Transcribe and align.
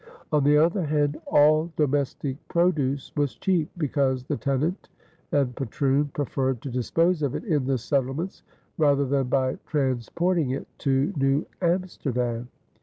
On 0.31 0.43
the 0.43 0.57
other 0.57 0.81
hand 0.83 1.17
all 1.27 1.71
domestic 1.75 2.35
produce 2.47 3.11
was 3.15 3.35
cheap, 3.35 3.69
because 3.77 4.23
the 4.23 4.35
tenant 4.35 4.89
and 5.31 5.55
patroon 5.55 6.05
preferred 6.11 6.59
to 6.63 6.71
dispose 6.71 7.21
of 7.21 7.35
it 7.35 7.43
in 7.43 7.67
the 7.67 7.77
settlements 7.77 8.41
rather 8.79 9.05
than 9.05 9.27
by 9.27 9.59
transporting 9.67 10.49
it 10.49 10.65
to 10.79 11.13
New 11.17 11.45
Amsterdam. 11.61 12.47